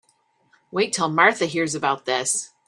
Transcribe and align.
Wait 0.71 0.91
till 0.91 1.07
Martha 1.09 1.45
hears 1.45 1.75
about 1.75 2.05
this. 2.05 2.53